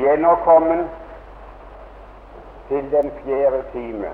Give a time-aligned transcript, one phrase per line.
[0.00, 0.86] Vi er nå kommet
[2.68, 4.10] til den fjerde time.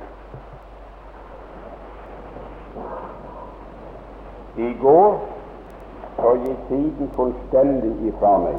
[4.57, 5.21] I går
[6.17, 8.57] så gikk tiden fullstendig ifra meg.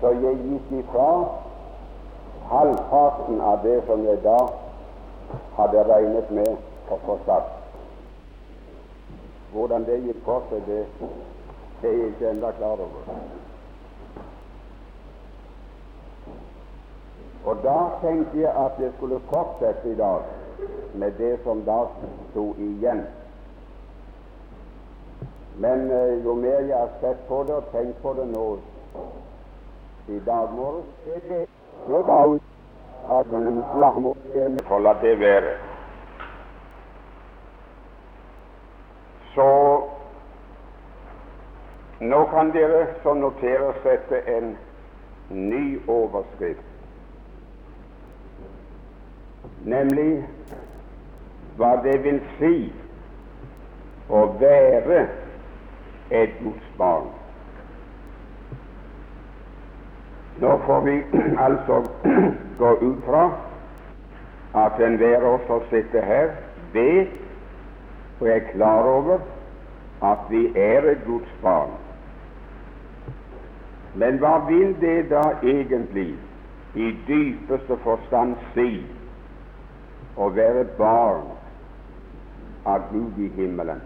[0.00, 1.06] Så jeg gikk ifra
[2.50, 4.38] halvparten av det som jeg da
[5.60, 7.54] hadde regnet med å få sagt.
[9.54, 10.82] Hvordan det gikk for seg, det
[11.86, 13.14] er jeg ikke ennå klar over.
[17.50, 20.20] Og da tenkte jeg at jeg skulle fortsette i dag
[20.94, 21.78] med det som da
[22.30, 23.00] sto igjen.
[25.58, 28.44] Men uh, jo mer jeg har sett på det og tenkt på det nå
[30.14, 30.86] i dag morges,
[33.18, 33.26] at
[34.86, 35.52] la det være.
[39.34, 39.50] Så
[42.00, 44.58] nå kan dere så notere sette en
[45.30, 46.69] ny overskrift
[49.64, 50.24] nemlig
[51.56, 52.54] hva det vil si
[54.10, 55.00] å være
[56.10, 57.10] et Guds barn.
[60.40, 60.96] Nå får vi
[61.46, 61.82] altså
[62.62, 63.26] gå ut fra
[64.60, 66.32] at enhver av oss som sitter her,
[66.72, 67.12] vet
[68.20, 69.20] og er klar over
[70.04, 71.76] at vi er et Guds barn.
[73.94, 76.14] Men hva vil det da egentlig
[76.74, 78.82] i dypeste forstand si
[80.16, 81.30] å være barn
[82.64, 83.80] av Gud i himmelen.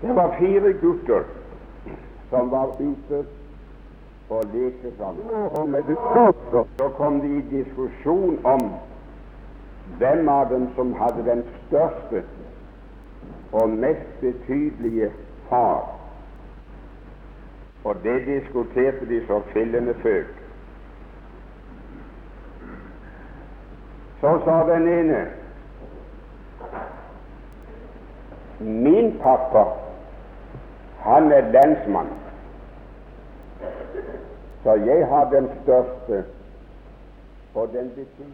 [0.00, 1.24] Det var fire gutter
[2.30, 3.24] som var ute
[4.30, 5.26] og lekte sammen.
[6.78, 8.70] Så kom de i diskusjon om
[9.98, 12.22] hvem av dem som hadde den største
[13.52, 15.10] og mest betydelige
[15.48, 15.88] far.
[17.84, 20.39] Og det diskuterte de så fillende føk.
[24.20, 25.26] Så sa den ene
[28.58, 29.64] Min pappa,
[30.98, 32.06] han er lensmann,
[34.62, 36.24] så jeg har den største
[37.54, 38.24] og den betyr.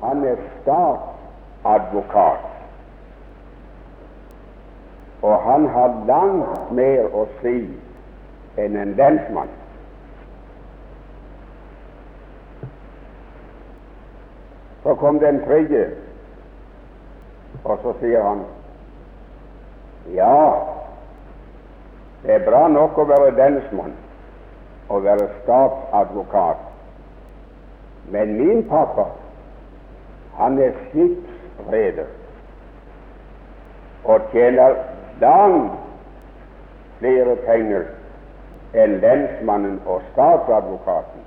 [0.00, 2.53] Han er statsadvokat
[5.24, 7.56] og han har langt mer å si
[8.60, 9.48] enn en lensmann.
[14.82, 15.86] Så kom den tredje,
[17.64, 18.44] og så sier han
[20.12, 20.36] ja,
[22.26, 23.96] det er bra nok å være lensmann
[24.92, 26.66] og være statsadvokat,
[28.12, 29.08] men min pappa,
[30.36, 32.12] han er skipsreder
[34.04, 34.76] og tjener
[35.20, 35.72] langt
[36.98, 37.84] flere penger
[38.74, 41.22] enn lensmannen og statsadvokaten.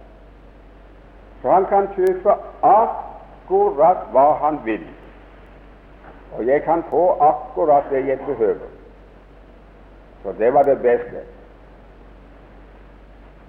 [1.42, 2.34] Så han kan kjøpe
[2.66, 4.84] akkurat hva han vil,
[6.38, 8.68] og jeg kan få akkurat det jeg behøver.
[10.24, 11.24] Så det var det beste.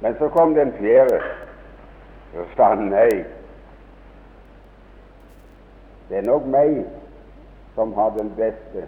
[0.01, 1.23] Men så kom den fjerde,
[2.35, 3.25] så sa han nei.
[6.09, 6.85] Det er nok meg
[7.75, 8.87] som har den beste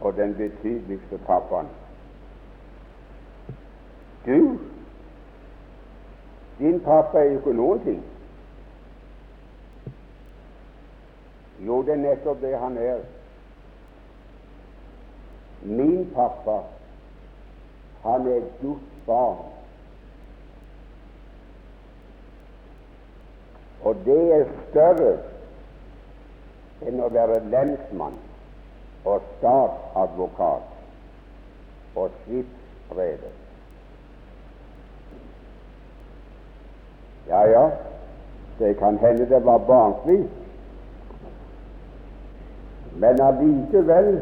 [0.00, 1.66] og den betydeligste pappaen.
[4.26, 4.58] Du,
[6.58, 8.04] din pappa er jo ikke noen ting.
[11.66, 13.00] Jo, det er nettopp det han er.
[15.62, 16.58] Min pappa,
[18.02, 19.46] han er Guds barn.
[23.82, 25.16] Og det er større
[26.86, 28.25] enn å være lensmann
[29.06, 30.62] og statsadvokat
[31.96, 33.34] og skipsreder.
[37.28, 37.70] Ja, ja,
[38.58, 40.28] det kan hende det var barnslig,
[42.96, 44.20] men allikevel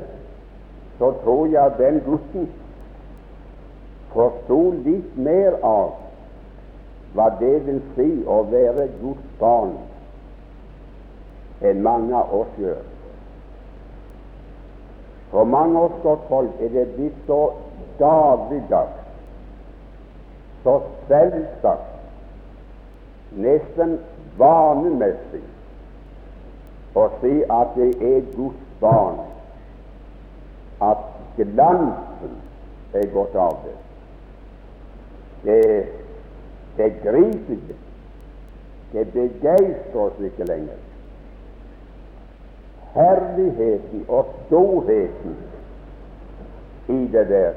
[0.98, 2.48] så tror jeg den gutten
[4.12, 5.92] forsto litt mer av
[7.14, 9.76] hva det vil si å være Guds barn,
[11.62, 12.93] enn mange av oss gjør.
[15.34, 17.40] For mange av oss folk er det blitt så
[17.98, 19.00] dagligdags,
[20.62, 20.76] så
[21.08, 21.96] selvsagt,
[23.42, 23.96] nesten
[24.38, 25.42] vanemessig,
[26.94, 29.18] å si at det er Guds barn,
[30.86, 31.02] at
[31.40, 32.38] glansen
[32.94, 33.76] er gått av det.
[35.44, 35.60] Det,
[36.78, 37.80] det griper ikke.
[38.94, 40.78] Det begeistrer oss ikke lenger.
[42.94, 45.36] Herligheten og storheten
[46.88, 47.50] i det der,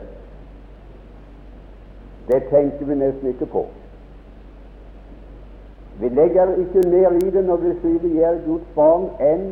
[2.27, 3.65] det tenker vi nesten ikke på.
[5.99, 9.47] Vi legger ikke mer i det når vi sier vi er Guds barn, enn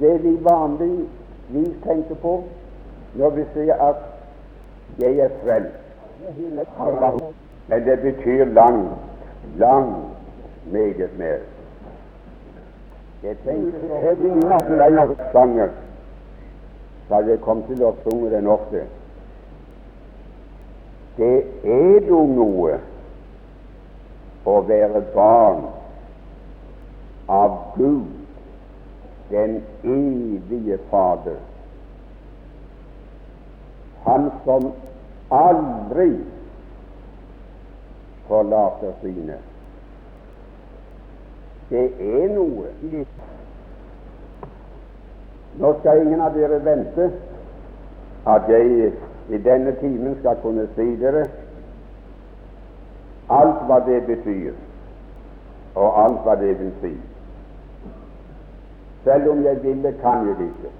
[0.00, 2.40] det vi vanligvis tenker på
[3.14, 3.96] når vi sier at
[4.98, 5.80] 'jeg er frelst'.
[7.68, 8.90] Men det betyr langt,
[9.56, 9.96] langt
[10.72, 11.38] meget mer.
[13.22, 15.68] Jeg tenker denne sanger,
[17.08, 18.86] så hadde jeg kommet til å synge den ofte.
[21.18, 21.34] Det
[21.68, 22.78] er jo noe
[24.48, 25.66] å være barn
[27.28, 28.08] av Gud,
[29.28, 31.36] den evige Fader.
[34.08, 34.72] Han som
[35.28, 36.08] aldri
[38.30, 39.36] forlater sine.
[41.70, 42.70] Det er noe
[45.60, 47.10] Nå skal ingen av dere vente
[48.30, 48.90] at jeg
[49.30, 51.24] i denne timen skal kunne si dere
[53.30, 54.54] alt hva det betyr,
[55.78, 56.92] og alt hva det vil si.
[59.04, 60.72] Selv om jeg ville, kan jeg ikke.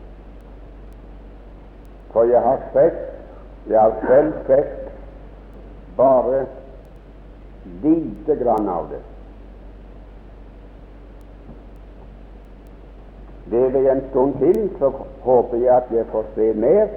[2.11, 2.99] For jeg har sett,
[3.71, 4.91] jeg har selv sett
[5.97, 6.43] bare
[7.85, 9.03] lite grann av det.
[13.51, 14.93] Lever en stund til, så
[15.23, 16.89] håper jeg at jeg får se mer.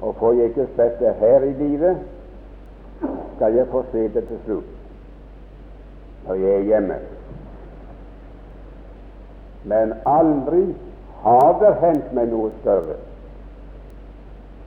[0.00, 1.96] Og får jeg ikke sett det her i livet,
[3.36, 4.72] skal jeg få se det til slutt,
[6.26, 6.96] når jeg er hjemme.
[9.64, 10.64] Men aldri
[11.22, 12.96] har det hendt meg noe større,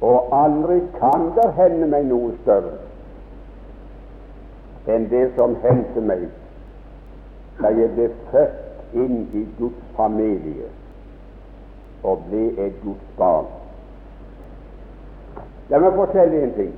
[0.01, 2.77] og aldri kan det hende meg noe større
[4.91, 6.25] enn det som hendte meg
[7.61, 8.62] da jeg ble født
[8.93, 10.69] inn i Guds familie
[12.03, 13.45] og ble et Guds barn.
[15.71, 16.73] La meg fortelle en ting.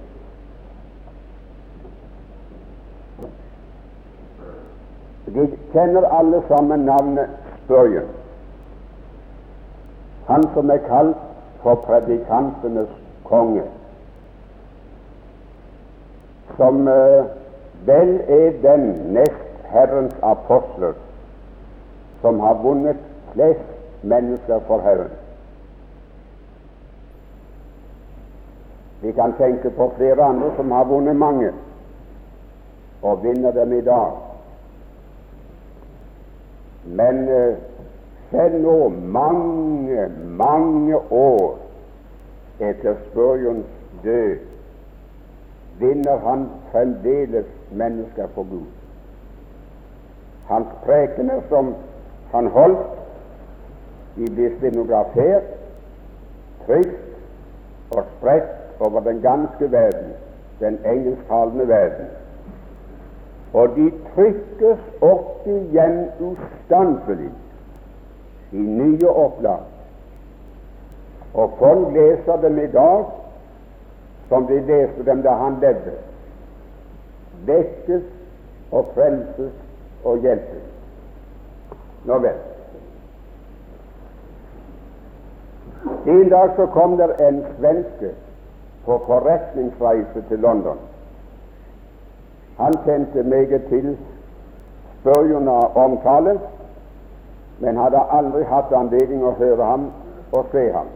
[5.36, 7.32] De kjenner alle sammen navnet
[7.64, 8.12] Spurgeon,
[10.28, 11.24] han som er kalt
[11.64, 12.92] for predikantenes
[13.26, 13.66] konge,
[16.60, 17.26] som uh,
[17.90, 18.86] vel er den
[19.18, 20.94] nest Herrens apostler
[22.26, 22.98] som har vunnet
[23.34, 23.70] flest
[24.02, 25.12] mennesker for Herren.
[29.02, 31.52] Vi kan tenke på flere andre som har vunnet mange,
[33.02, 34.12] og vinner dem i dag.
[36.86, 37.58] Men uh,
[38.32, 41.58] selv nå, mange, mange år
[42.60, 43.70] etter Spurjons
[44.04, 44.38] død,
[45.80, 48.72] vinner han fremdeles mennesker for Gud.
[50.50, 51.76] Hans prekener som
[52.32, 52.88] han holdt,
[54.16, 55.44] de blir stenografert,
[56.66, 60.14] trykt og spredt over den ganske verden,
[60.60, 62.06] den engelsktalende verden.
[63.54, 67.32] Og de trykkes opp igjen ustanselig
[68.52, 69.64] i nye opplag.
[71.34, 73.06] Og folk leser dem i dag
[74.30, 75.96] som de leste dem da han levde.
[77.46, 78.04] Vekkes
[78.72, 79.54] og frelses
[80.04, 80.75] og hjelpes.
[82.06, 82.36] Nå vel.
[86.06, 88.12] En dag så kom der en svenske
[88.86, 90.78] på forretningsreise til London.
[92.58, 93.98] Han kjente meget til
[95.06, 96.40] av omtale,
[97.60, 99.92] men hadde aldri hatt anledning å høre ham
[100.32, 100.88] og se ham.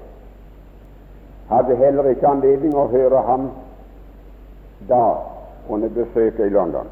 [1.49, 3.49] Hadde heller ikke anledning å høre ham
[4.89, 5.03] da
[5.69, 6.89] under besøket i London.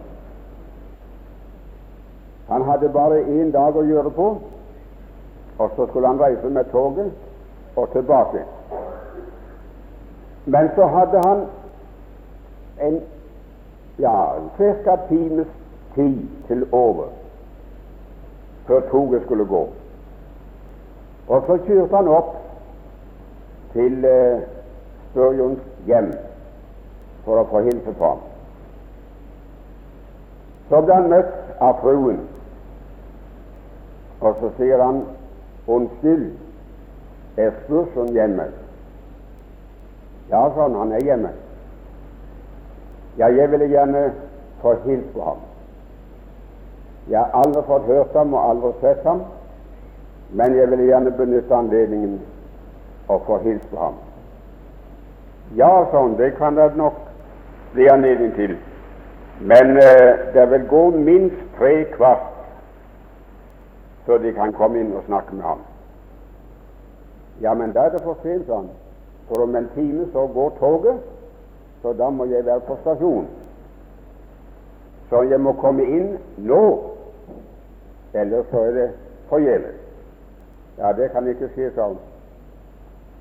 [2.48, 4.27] Han hadde bare én dag å gjøre på,
[5.58, 7.12] og så skulle han reise med toget
[7.75, 8.44] og tilbake.
[10.46, 11.46] Men så hadde han
[12.80, 13.01] en
[14.00, 14.16] ja,
[14.58, 14.96] ca.
[15.10, 15.48] times
[15.96, 17.10] tid til over
[18.68, 19.68] før toget skulle gå.
[21.27, 22.36] Og så kjørte han opp
[23.74, 24.39] til uh,
[25.10, 26.12] Spurgeons hjem
[27.25, 28.24] for å få hilse på ham.
[30.70, 32.20] Så ble han møtt av fruen,
[34.22, 35.04] og så sier han
[35.68, 36.32] 'Unnskyld,
[37.38, 38.52] er Spurgeon hjemme?'
[40.30, 41.30] Ja, sa han, han er hjemme.
[43.18, 44.12] Ja, jeg ville gjerne
[44.62, 45.38] få hilse på ham.
[47.10, 49.22] Jeg har aldri fått hørt ham og aldri sett ham,
[50.30, 52.20] men jeg ville gjerne benytte anledningen
[53.08, 53.94] og få hilse på ham.
[55.56, 56.98] Ja, sånn, det kan det nok
[57.74, 58.58] bli anledning til.
[59.40, 62.37] Men eh, det vil gå minst tre kvart
[64.08, 65.64] før de kan komme inn og snakke med ham.
[67.42, 68.70] Ja, men da er det for sent, sånn.
[69.28, 71.02] For om en time så går toget,
[71.82, 73.28] så da må jeg være på stasjonen.
[75.10, 76.64] Så jeg må komme inn nå,
[78.16, 78.88] eller så er det
[79.30, 79.76] forgjeves.
[80.78, 81.98] Ja, det kan ikke skje sånn.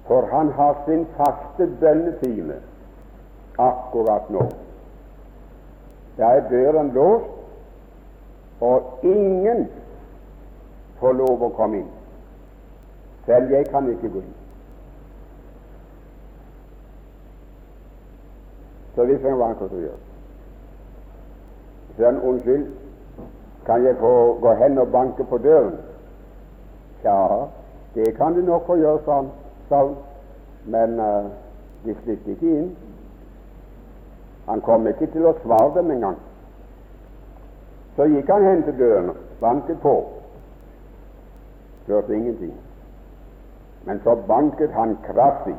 [0.07, 2.61] For han har sin faste bønnetime
[3.59, 4.47] akkurat nå.
[6.17, 7.33] Da er døren låst,
[8.61, 9.67] og ingen
[11.01, 11.93] får lov å komme inn.
[13.27, 14.35] Selv jeg kan ikke gå inn.
[18.97, 19.99] Så hvis hva han kan gjøre
[21.97, 22.67] Så han unnskyld,
[23.67, 25.77] kan jeg få gå hen og banke på døren?
[27.05, 27.47] Ja,
[27.95, 29.95] det kan du nok få gjøre, sa han.
[30.65, 31.25] Men uh,
[31.85, 32.77] de slipper ikke inn.
[34.47, 36.19] Han kom ikke til å svare dem engang.
[37.97, 39.11] Så gikk han hen til døren,
[39.41, 39.95] banket på.
[41.87, 42.55] Hørte ingenting.
[43.85, 45.57] Men så banket han kraftig.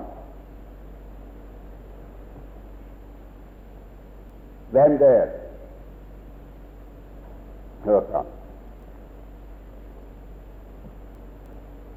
[4.72, 5.28] Hvem det er,
[7.84, 8.26] hørte han.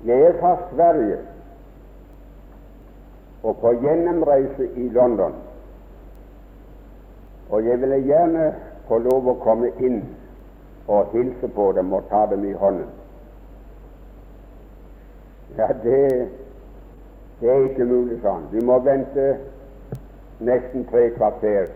[0.05, 1.19] Jeg er fra Sverige
[3.43, 5.35] og på gjennomreise i London.
[7.51, 8.55] Og jeg ville gjerne
[8.89, 10.03] få lov å komme inn
[10.87, 13.00] og hilse på dem og ta dem i hånden.
[15.59, 16.29] Ja, det,
[17.41, 18.47] det er ikke mulig, han.
[18.53, 19.37] Du må vente
[20.41, 21.67] nesten tre kvarter,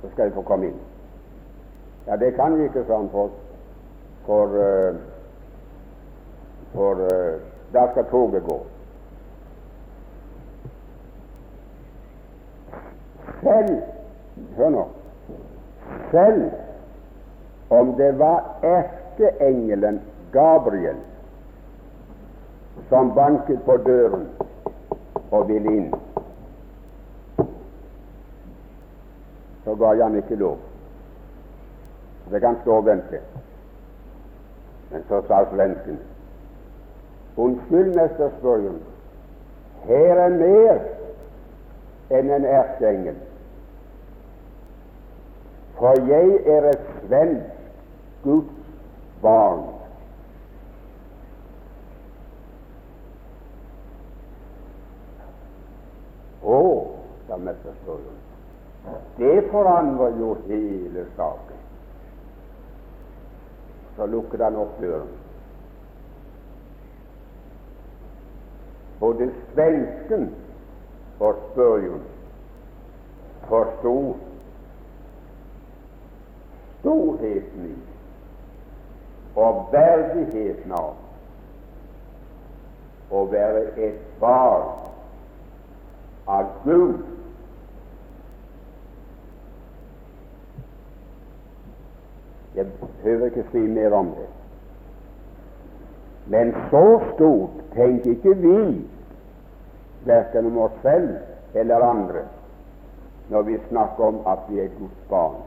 [0.00, 0.80] så skal du få komme inn.
[2.06, 3.30] Ja, det kan vi ikke, han, for,
[4.26, 4.96] for, uh,
[6.72, 7.40] for uh,
[7.74, 8.58] da skal toget gå.
[13.42, 13.78] Selv
[14.56, 14.86] Hør nå.
[16.10, 16.50] Selv
[17.70, 20.00] om det var erkeengelen
[20.32, 20.96] Gabriel
[22.88, 24.28] som banket på døren
[25.30, 25.88] og ville inn,
[29.64, 30.58] så ga jeg han ikke lov.
[32.30, 33.20] Det kan stå og vente.
[34.90, 35.98] Men så sa svensken
[37.38, 38.80] Unnskyld, mester Spørjon,
[39.86, 40.80] her er mer
[42.10, 43.14] enn en erkeengel.
[45.78, 47.60] For jeg er et svensk
[48.24, 48.72] Guds
[49.22, 49.77] barn.
[56.48, 56.60] Å,
[57.28, 58.18] sa mesterstolen,
[59.18, 61.64] det forandrer jo hele saken.
[63.96, 65.10] Så lukket han opp døren.
[68.98, 70.30] Både svensken
[71.20, 72.06] og Spørjon
[73.48, 73.94] forsto
[76.80, 77.76] storheten i
[79.38, 80.94] og verdigheten av
[83.14, 84.87] å være et barn
[86.28, 86.98] av Gud.
[92.54, 94.26] Jeg behøver ikke si mer om det.
[96.26, 98.56] Men så stort tenker ikke vi,
[100.04, 101.16] verken om oss selv
[101.54, 102.26] eller andre,
[103.28, 105.40] når vi snakker om at vi er Guds barn.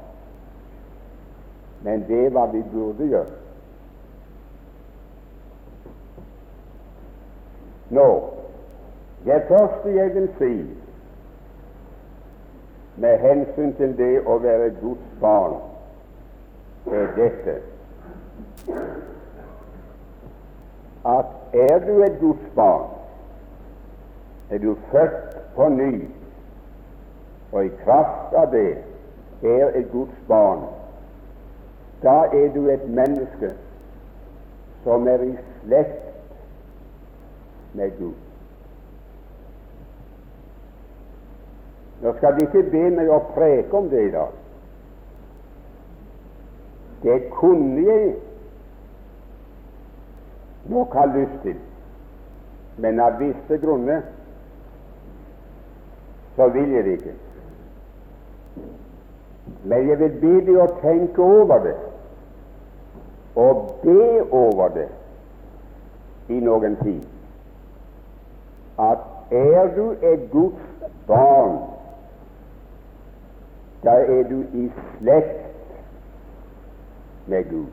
[1.84, 3.38] Men det er hva vi burde gjøre.
[7.92, 8.08] Nå,
[9.26, 10.54] det første jeg vil si
[13.02, 15.60] med hensyn til det å være Guds barn,
[16.92, 17.56] er dette
[21.06, 22.90] at er du et Guds barn,
[24.50, 25.94] er du født på ny,
[27.52, 28.78] og i kraft av det
[29.42, 30.68] er et Guds barn,
[32.04, 33.54] da er du et menneske
[34.84, 36.12] som er i slekt
[37.74, 38.21] med Gud.
[42.02, 44.38] Nå skal de ikke be meg å preke om det i dag.
[47.02, 48.16] Det kunne jeg
[50.70, 51.58] nok ha lyst til,
[52.82, 54.02] men av visse grunner
[56.36, 57.16] så vil jeg det ikke.
[59.64, 61.78] Men jeg vil be deg å tenke over det
[63.42, 64.88] og be over det
[66.34, 67.04] i noen tid.
[68.82, 71.60] At er du et Guds barn,
[73.84, 75.46] da er du i slekt
[77.28, 77.66] med Gud.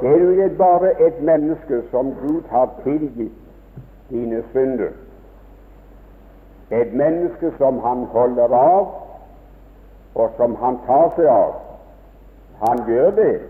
[0.00, 3.32] Det Er du ikke bare et menneske som Gud har tilgitt
[4.10, 4.90] dine synder,
[6.70, 8.86] et menneske som Han holder av,
[10.14, 11.54] og som han tar seg av.
[12.60, 13.40] Han gjør det,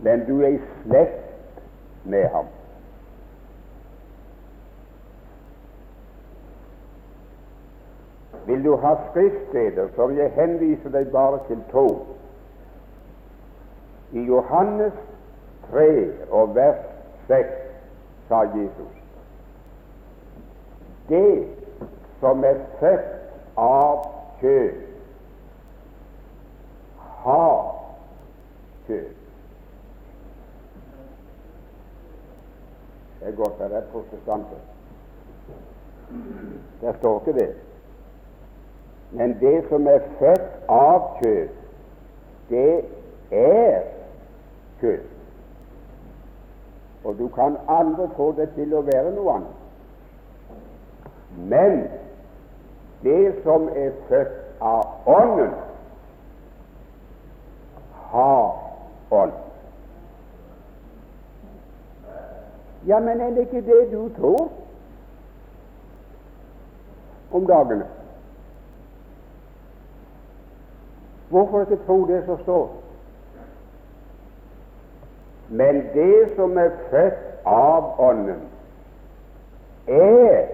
[0.00, 1.60] men du er i slekt
[2.04, 2.48] med ham.
[8.46, 11.86] Vil du ha skriftsteder, så vil jeg henvise deg bare til to.
[14.12, 14.92] I Johannes
[15.70, 16.80] 3 og vers
[17.28, 17.46] 6
[18.28, 18.96] sa Jesus
[21.08, 21.46] Det
[22.20, 24.04] som er født av
[24.40, 24.72] kjød,
[27.22, 27.74] har
[28.86, 29.08] kjød.
[33.20, 34.62] Det er godt det er protestanter.
[36.80, 37.69] Der står ikke det.
[39.10, 41.48] Men det som er født av kjød,
[42.48, 42.84] det
[43.30, 43.80] er
[44.80, 45.00] kjød.
[47.04, 49.56] Og du kan aldri få det til å være noe annet.
[51.50, 51.82] Men
[53.02, 55.54] det som er født av Ånden,
[58.10, 58.58] har
[59.10, 59.32] ånd.
[62.86, 64.48] Ja, men er det ikke det du tror
[67.32, 67.86] om dagene?
[71.30, 72.70] Hvorfor ikke tro det som står?
[75.48, 78.42] Men det som er født av Ånden,
[79.86, 80.46] er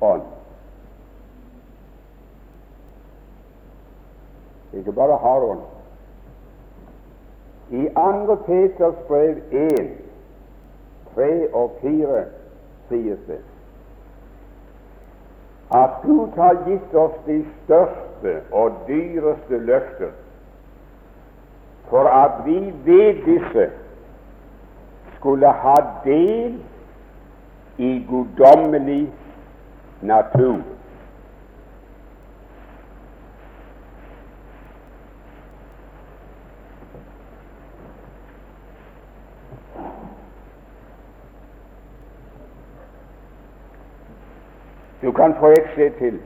[0.00, 0.22] ånd.
[4.72, 5.60] Ikke bare har ånd.
[7.70, 8.34] I 2.
[8.46, 9.90] Peters brev 1,
[11.14, 12.24] 3 og 4
[12.88, 13.40] sies det
[15.70, 20.10] at Gud har gitt oss de største og dyreste løfter
[21.90, 23.70] for at vi ved disse
[25.16, 26.58] skulle ha del
[27.78, 29.12] i guddommelig
[30.00, 30.58] natur.
[45.02, 46.20] Du kan få et sted til.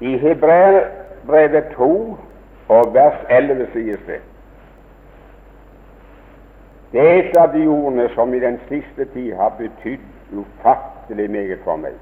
[0.00, 2.18] I Hebreerbrevet 2
[2.68, 4.20] og vers 11 sies det
[6.92, 10.00] Det er et av de ordene som i den siste tid har betydd
[10.32, 11.92] ufattelig meget for meg.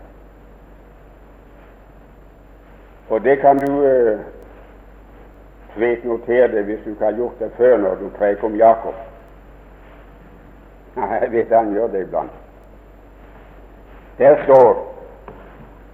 [3.08, 4.20] Og det kan du uh,
[6.04, 8.94] notere deg hvis du ikke har gjort det før når du preker om Jakob.
[11.20, 12.43] Jeg vet han gjør det iblant.
[14.18, 14.94] Der står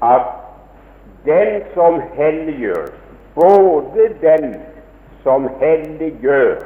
[0.02, 0.22] at
[1.24, 2.86] den som helliggjør,
[3.34, 4.54] både den
[5.22, 6.56] som helliggjør,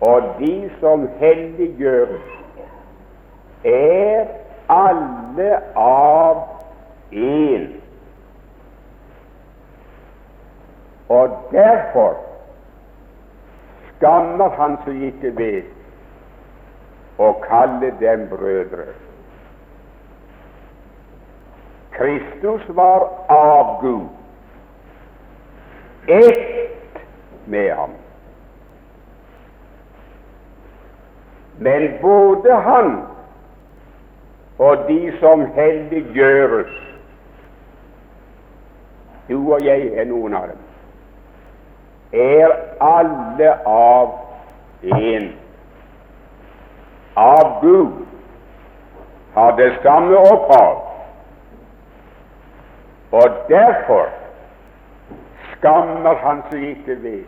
[0.00, 2.06] og de som helliggjør,
[3.64, 4.26] er
[4.68, 6.42] alle av
[7.12, 7.68] én.
[11.08, 12.16] Og derfor
[13.96, 15.62] skammer han seg ikke ved
[17.18, 18.92] å kalle dem brødre.
[21.96, 24.08] Kristus var av Gud,
[26.06, 26.98] ett
[27.44, 27.90] med ham.
[31.58, 33.02] Men både han
[34.58, 36.80] og de som helliggjøres
[39.28, 40.58] Du og jeg er noen av dem.
[42.12, 42.52] Er
[42.84, 44.10] alle av
[44.82, 45.30] én.
[47.16, 48.04] Av Gud.
[49.34, 50.93] Har det samme opphav
[53.14, 54.08] og derfor
[55.52, 57.22] skammer han seg ikke ved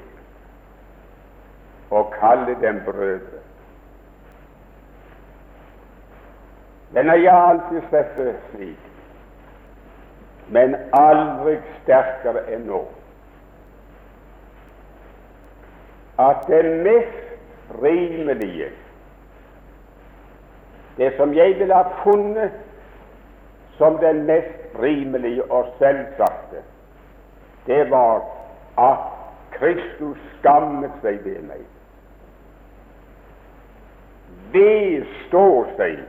[1.94, 3.42] å kalle dem brødre.
[6.90, 8.18] Men jeg alltid sett
[8.50, 8.90] slik,
[10.50, 12.82] men aldri sterkere enn nå,
[16.26, 18.72] at det mest rimelige,
[20.98, 22.65] det som jeg ville ha funnet
[23.78, 26.62] som den mest rimelige og selvsagte,
[27.66, 28.22] det var
[28.78, 28.98] at
[29.50, 31.64] Kristus skammet seg ved meg.
[34.52, 36.02] Vedstå seg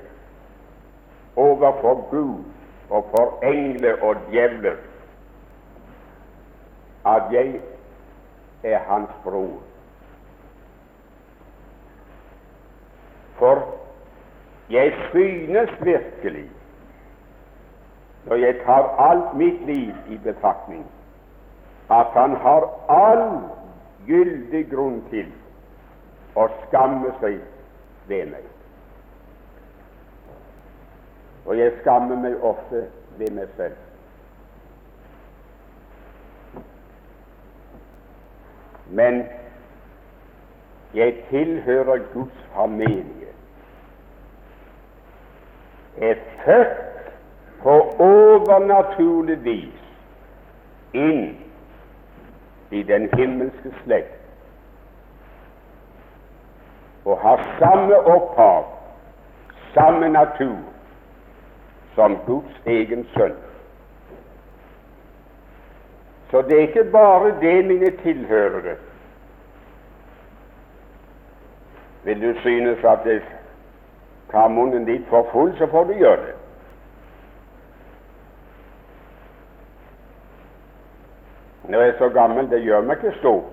[1.35, 2.43] overfor Gud
[2.89, 4.77] og for engler og djevler
[7.07, 7.59] at jeg
[8.63, 9.59] er hans bror.
[13.39, 13.63] For
[14.69, 16.49] jeg synes virkelig
[18.27, 20.85] så jeg tar alt mitt liv i betraktning
[21.89, 23.39] at han har all
[24.07, 25.29] gyldig grunn til
[26.35, 27.37] å skamme seg
[28.09, 28.43] ved meg.
[31.47, 32.83] Og jeg skammer meg ofte
[33.17, 33.79] ved meg selv.
[38.91, 39.23] Men
[40.95, 43.31] jeg tilhører Guds familie.
[45.97, 46.96] Jeg er født
[47.67, 49.79] på overnaturlig vis
[50.95, 51.25] inn
[52.71, 54.13] i den himmelske slekt
[57.03, 58.69] og har samme opphav,
[59.73, 60.63] samme natur,
[61.95, 63.35] som Guds egen sønn.
[66.31, 68.79] Så det er ikke bare det, mine tilhørere.
[72.03, 73.21] Vil du synes at det
[74.31, 76.36] tar munnen litt for full, så får du gjøre det.
[81.67, 83.43] Når jeg er så gammel, det gjør meg ikke stor,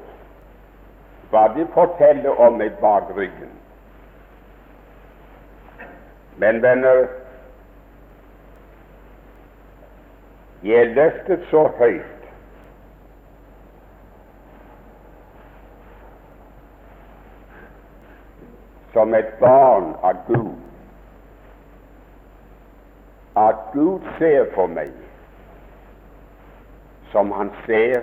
[1.31, 3.51] hva de forteller om meg bak ryggen.
[6.39, 7.07] Men venner,
[10.63, 12.29] jeg er løftet så høyt
[18.95, 20.55] som et barn av Gud
[23.37, 24.95] at Gud ser på meg
[27.15, 28.01] som han ser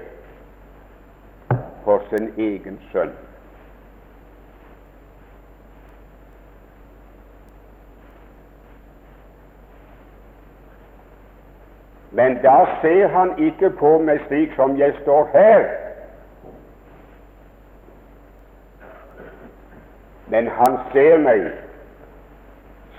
[1.84, 3.12] for sin egen sønn.
[12.12, 15.68] Men da ser han ikke på meg slik som jeg står her.
[20.32, 21.48] Men han ser meg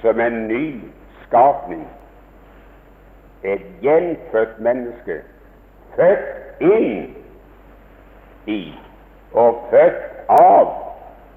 [0.04, 0.64] som en ny
[1.24, 1.86] skapning,
[3.42, 5.22] et gjenfødt menneske,
[5.96, 7.16] født inn
[8.46, 8.62] i
[9.32, 10.70] og født av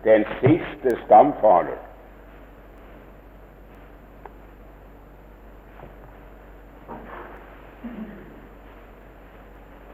[0.04, 1.82] den siste stamfader.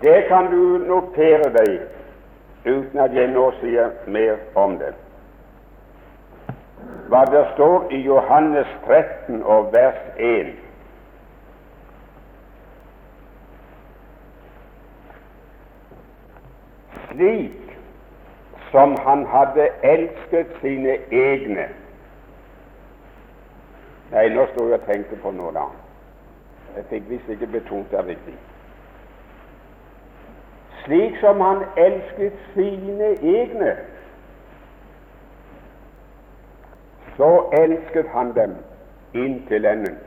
[0.01, 1.71] Det kan du notere deg
[2.65, 4.95] uten at jeg nå sier mer om det.
[7.11, 10.55] Hva det står i Johannes 13 og vers 1.
[17.11, 17.77] Slik
[18.71, 21.67] som han hadde elsket sine egne
[24.11, 25.83] Nei, nå sto jeg og tenkte på noe annet.
[26.75, 28.35] Jeg fikk visst ikke betont det riktig
[30.85, 33.75] slik som han elsket sine egne,
[37.17, 38.55] så elsket han dem
[39.13, 39.97] inntil enden.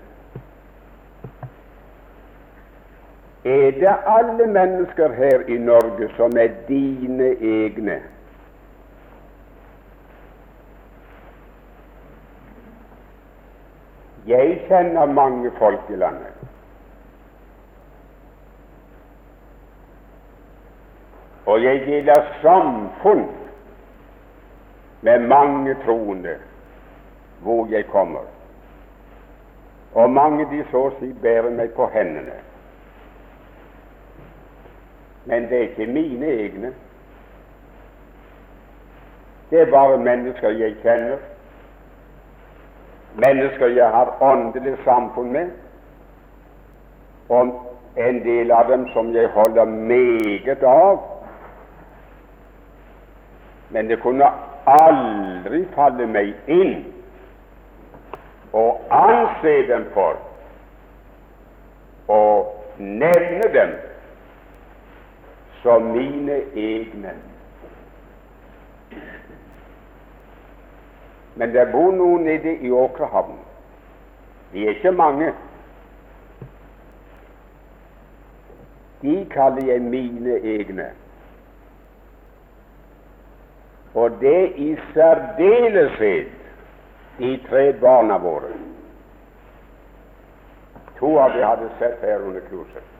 [3.45, 8.01] Er det alle mennesker her i Norge som er dine egne?
[14.27, 16.35] Jeg kjenner mange folk i landet
[21.47, 23.27] Og jeg gjelder samfunn
[25.01, 26.37] med mange troende
[27.41, 28.25] hvor jeg kommer.
[29.93, 32.41] Og mange de så å si bærer meg på hendene.
[35.25, 36.73] Men det er ikke mine egne.
[39.51, 41.17] Det er bare mennesker jeg kjenner,
[43.15, 45.51] mennesker jeg har åndelig samfunn med,
[47.29, 47.53] og
[47.97, 50.99] en del av dem som jeg holder meget av.
[53.71, 54.27] Men det kunne
[54.67, 56.77] aldri falle meg inn
[58.55, 60.19] å anse dem for
[62.11, 62.23] å
[62.79, 63.75] nevne dem
[65.65, 67.15] som mine egne.
[71.35, 73.41] Men det bor noen nede i Åkrehavn.
[74.53, 75.33] De er ikke mange.
[79.03, 80.93] De kaller jeg mine egne
[83.95, 86.33] og det i særdeleshet
[87.19, 88.51] de tre barna våre.
[90.99, 92.94] To av dem hadde sett her under kurset.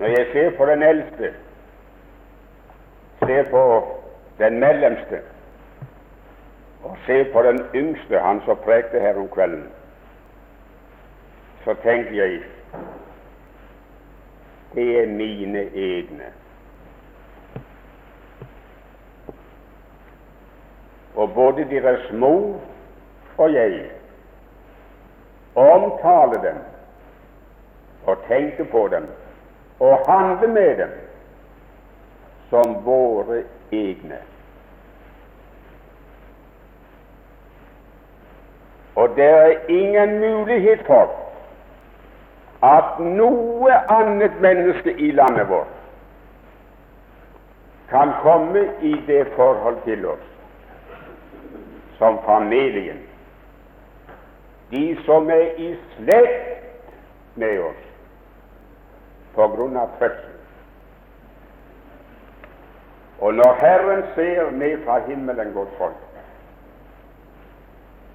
[0.00, 1.34] Når jeg ser på den eldste,
[3.26, 3.64] ser på
[4.38, 5.20] den mellomste
[6.82, 9.66] og ser på den yngste, han som prekte her om kvelden,
[11.64, 12.40] så tenker jeg
[14.74, 16.32] det er mine egne.
[21.20, 22.60] og både deres mor
[23.38, 23.90] og jeg
[25.54, 26.56] omtaler dem
[28.06, 29.06] og tenker på dem
[29.80, 30.90] og handle med dem
[32.50, 34.18] som våre egne.
[38.94, 41.10] Og det er ingen mulighet for
[42.62, 45.76] at noe annet menneske i landet vårt
[47.90, 50.26] kan komme i det forhold til oss
[51.98, 53.00] som familien,
[54.70, 56.92] de som er i slekt
[57.34, 57.89] med oss
[59.34, 60.36] på grunn av fødsel.
[63.20, 65.96] Og når Herren ser ned fra himmelen, godt folk,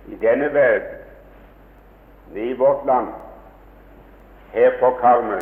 [0.07, 0.97] i denne verden,
[2.35, 3.07] i vårt land,
[4.53, 5.41] her på Karmøy,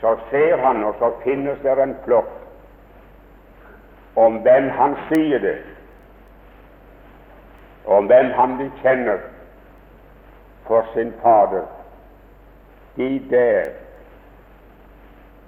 [0.00, 2.34] så ser han, og så finnes det en flokk
[4.18, 5.58] om hvem han sier det,
[7.86, 9.22] om hvem han bekjenner
[10.66, 11.77] for sin Fader.
[12.98, 13.64] De der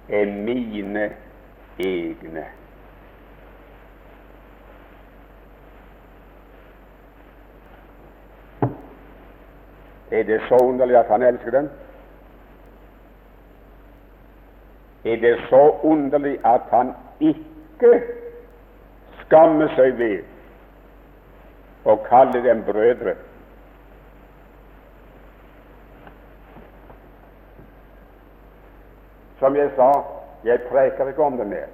[0.09, 1.13] er mine
[1.79, 2.45] egne.
[10.11, 11.71] Er det så underlig at han elsker dem?
[15.05, 18.03] Er det så underlig at han ikke
[19.25, 20.23] skammer seg ved
[21.85, 23.15] å kalle dem brødre?
[29.41, 29.91] Som jeg sa,
[30.45, 31.69] jeg preker ikke om det mer.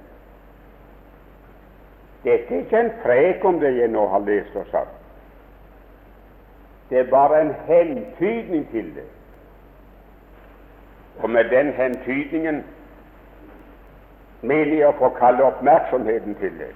[2.23, 4.95] Dette er ikke en prek om det jeg nå har lest og sagt.
[6.89, 9.05] Det er bare en hentydning til det.
[11.19, 12.63] Og med den hentydningen
[14.41, 16.71] mener jeg å få kalle oppmerksomheten til det.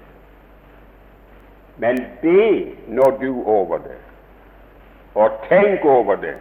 [1.78, 4.00] Men be når du over det,
[5.16, 6.36] og tenk over det,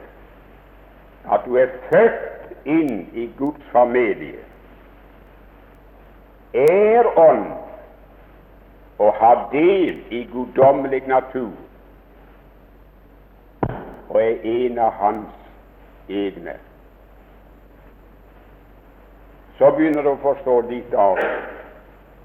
[1.31, 2.30] at du er født
[2.65, 4.39] inn i Guds familie,
[6.55, 7.47] er ånd
[8.99, 11.53] og har del i guddommelig natur
[14.11, 16.57] og er en av hans egne.
[19.59, 21.21] Så begynner du å forstå litt av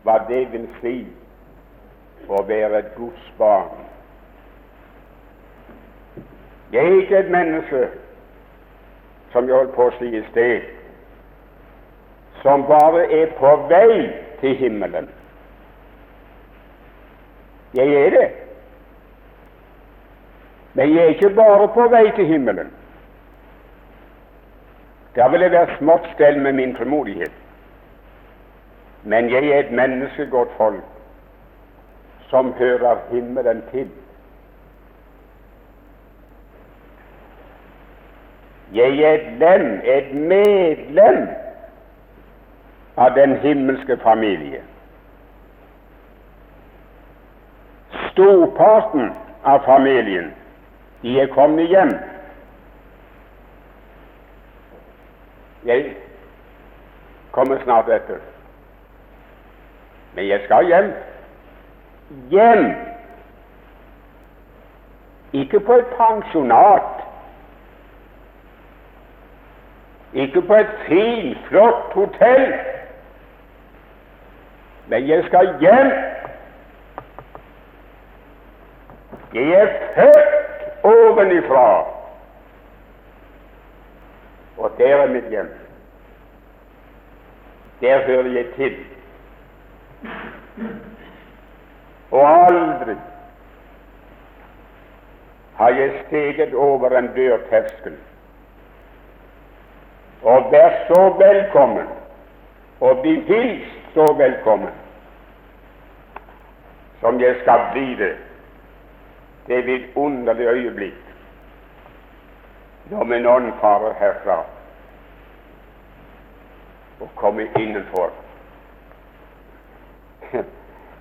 [0.06, 0.96] hva det vil si
[2.28, 3.84] å være et Guds barn.
[6.74, 7.82] Jeg er ikke et menneske,
[9.36, 10.62] som jeg holdt på å si i sted,
[12.40, 14.06] som bare er på vei
[14.40, 15.10] til himmelen.
[17.76, 18.28] Jeg er det.
[20.80, 22.72] Men jeg er ikke bare på vei til himmelen.
[25.20, 27.36] Der vil jeg være smått stell med min tålmodighet.
[29.04, 30.84] Men jeg er et menneskegodt folk
[32.32, 33.92] som hører himmelen til.
[38.76, 41.28] Jeg er et lem, et medlem
[42.98, 44.60] av den himmelske familie.
[48.12, 50.34] Storparten av familien
[51.06, 51.94] de er kommet hjem.
[55.66, 55.96] Jeg
[57.32, 58.20] kommer snart etter.
[60.16, 60.92] Men jeg skal hjem.
[62.32, 62.68] Hjem!
[65.34, 67.05] Ikke på et pensjonat.
[70.16, 72.54] Ikke på et fint, flott hotell.
[74.88, 75.92] Men jeg skal hjem.
[79.34, 81.88] Jeg er født ovenifra.
[84.58, 85.52] Og der er mitt hjem.
[87.82, 88.76] Der hører jeg til.
[92.12, 92.96] Og aldri
[95.56, 97.98] har jeg steget over en dørterskel
[100.26, 101.88] og vær så velkommen.
[102.80, 104.74] Og bli hilst så velkommen.
[107.00, 108.16] Som jeg skal bli det.
[109.48, 111.02] Det vidunderlige øyeblikk.
[112.90, 114.44] Når min ånd farer herfra.
[117.00, 118.10] Og kommer innenfor.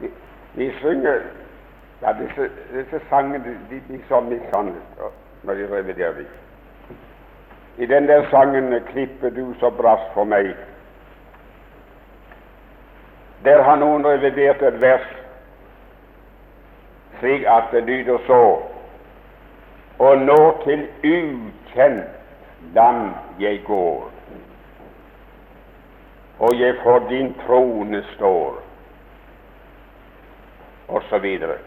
[0.00, 0.10] vi,
[0.54, 1.20] vi synger.
[2.02, 4.82] Ja, disse, disse sangene de blir så mishandlet
[5.42, 6.26] når de reviderer dem.
[7.78, 10.56] I den der sangen 'Klipper du så brast for meg',
[13.44, 15.24] der har noen revidert et vers
[17.18, 18.62] slik at det lyder så
[19.98, 22.04] Og nå til ukjent
[22.74, 23.10] land
[23.40, 24.10] jeg går,
[26.38, 28.62] og jeg for din trone står,
[31.18, 31.58] videre.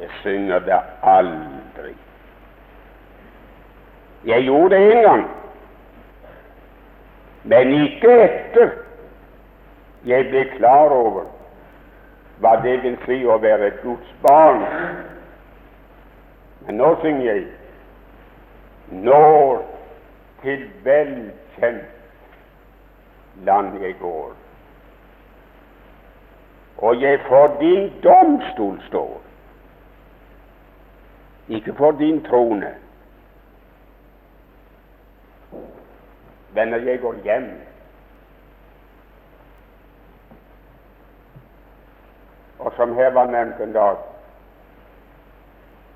[0.00, 2.03] Jeg synger det aldri.
[4.26, 5.24] Jeg gjorde det en gang,
[7.44, 8.70] men ikke etter
[10.04, 11.24] jeg ble klar over
[12.40, 14.64] hva det vil si å være et Guds barn.
[16.64, 17.44] Men nå synger jeg
[19.04, 19.60] når
[20.42, 21.84] til velkjent
[23.44, 24.32] land jeg går.
[26.84, 29.20] og jeg for din domstol står,
[31.48, 32.74] ikke for din trone.
[36.54, 37.60] Venner, jeg går hjem.
[42.58, 43.96] Og som her var nevnt en dag,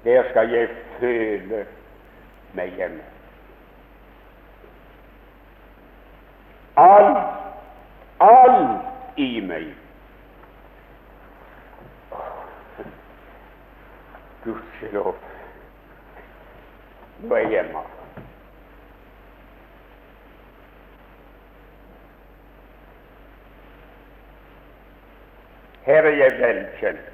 [0.04, 0.68] der skal jeg
[0.98, 1.66] føle
[2.52, 3.02] meg hjemme.
[6.76, 7.18] Alt,
[8.20, 9.70] alt i meg
[14.44, 15.14] Gudskjelov,
[17.22, 17.97] nå er jeg hjemme.
[25.88, 27.06] Her er jeg velkjent.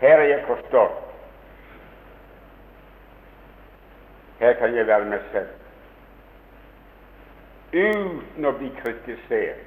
[0.00, 1.02] Her er jeg forstått.
[4.38, 5.52] Her kan jeg være meg selv
[7.74, 9.60] uten å bli kritisert.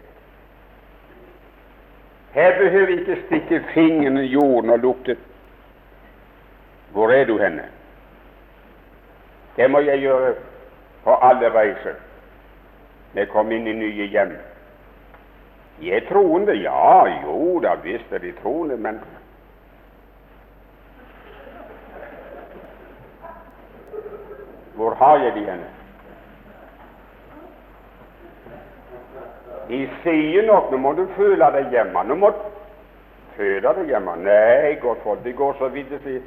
[2.34, 5.18] Her behøver jeg ikke stikke fingeren i jorden og lukte
[6.92, 7.66] Hvor er du henne?
[9.58, 10.36] Det må jeg gjøre
[11.04, 11.98] på alle reiser
[13.16, 14.36] jeg kommer inn i nye hjem.
[15.80, 19.02] De er troende, ja, jo da visst er de troende, men
[24.78, 25.62] Hvor har jeg de hen?
[29.70, 32.04] De sier nok 'nå må du føle deg hjemme'.
[32.08, 32.30] Nå må
[33.36, 34.16] føle deg hjemme.
[34.16, 36.22] Nei, godt folk, det går så vidt å si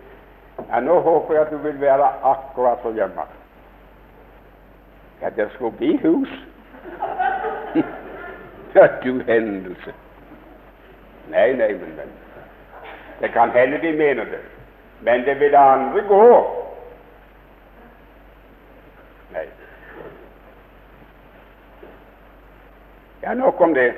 [0.66, 3.26] ja, 'Nå håper jeg at du vil være akkurat så hjemme'.
[5.22, 6.49] Ja, det skulle bli hus.
[8.74, 9.94] Ja, du hendelse.
[11.30, 12.12] Nei, nei, men, venn.
[13.20, 14.40] Det kan hende de mener det,
[15.00, 16.26] men det vil andre gå.
[19.32, 19.46] Nei.
[23.22, 23.94] Ja, nok om det.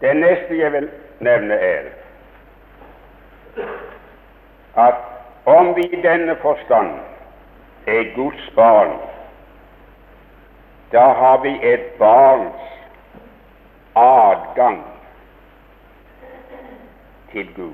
[0.00, 1.82] Det neste jeg vil nevne, er
[4.76, 4.94] at
[5.44, 6.90] om vi i denne forstand
[7.86, 8.90] er Guds barn,
[10.92, 12.62] da har vi et barns
[13.96, 14.84] adgang
[17.32, 17.72] til Gud.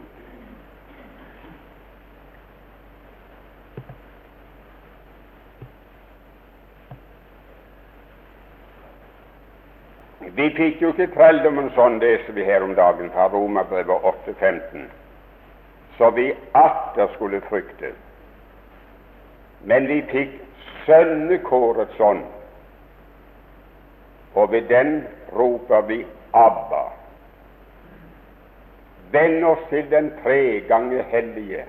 [10.21, 14.87] Vi fikk jo ikke trelldommen sånn, leser vi her om dagen fra Romerbrevet 8,15,
[15.99, 17.91] så vi atter skulle frykte.
[19.67, 20.37] Men vi fikk
[20.87, 22.23] sønnekåret sånn
[24.35, 26.85] og ved den roper vi Abba.
[29.13, 31.65] Venn oss til den tre ganger hellige,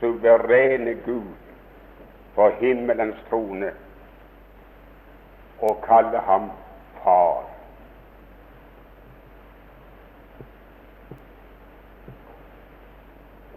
[0.00, 1.32] suverene Gud
[2.34, 3.72] på himmelens trone
[5.60, 6.50] og kalle ham
[7.04, 7.44] Far.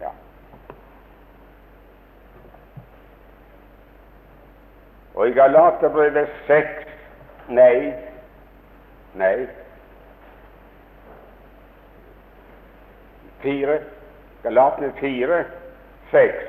[0.00, 0.10] Ja.
[5.14, 6.66] Og i Galaterbrevet 6
[7.48, 8.07] Nei,
[9.14, 9.48] Nei.
[13.40, 13.80] Fire,
[14.42, 15.44] Galatene fire,
[16.10, 16.44] seks.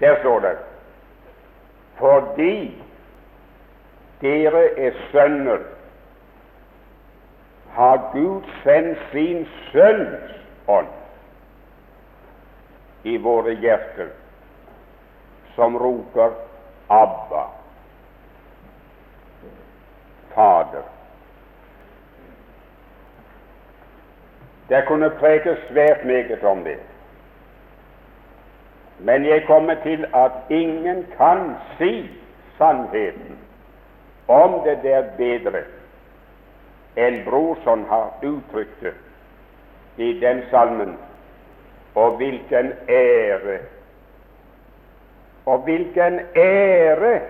[0.00, 0.56] Der står det
[2.00, 2.82] fordi
[4.20, 5.58] dere er sønner,
[7.70, 10.32] har Gud sendt sin Sønns
[10.66, 10.88] ånd
[13.04, 14.08] i våre hjerter,
[15.54, 16.32] som roper
[16.88, 17.59] Abba.
[20.34, 20.82] Fader.
[24.68, 26.78] Det kunne prekes svært meget om det,
[28.98, 32.10] men jeg kommer til at ingen kan si
[32.58, 33.38] sannheten
[34.28, 35.62] om det der bedre
[36.96, 38.94] enn Brorson har uttrykt det
[39.96, 40.98] i den salmen.
[41.94, 43.58] Og hvilken ære
[45.46, 47.20] Og hvilken ære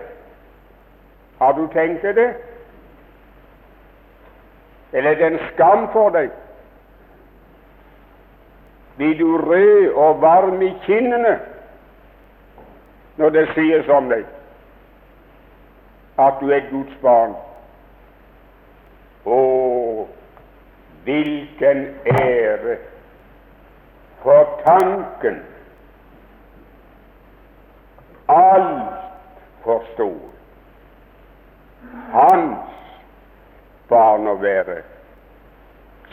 [1.39, 2.33] har du tenkt det?
[4.93, 6.31] Eller er det en skam for deg?
[8.97, 11.39] Blir du rød og varm i kinnene
[13.17, 14.25] når det sies om deg
[16.21, 17.33] at du er Guds barn?
[19.25, 19.39] Å,
[21.05, 22.77] hvilken ære
[24.21, 25.41] for tanken
[28.31, 28.93] alt
[29.63, 30.19] for stor.
[32.11, 32.77] Hans
[33.89, 34.81] barn å være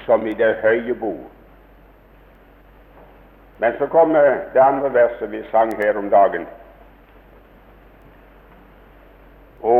[0.07, 1.12] som i det høye bo.
[3.59, 4.20] Men så kommer
[4.55, 6.47] det andre verset vi sang her om dagen.
[9.62, 9.74] Å,